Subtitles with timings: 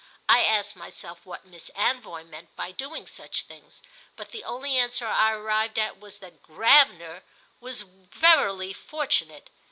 [0.27, 3.83] I asked myself what Miss Anvoy meant by doing such things,
[4.15, 7.21] but the only answer I arrived at was that Gravener
[7.59, 9.51] was verily fortunate.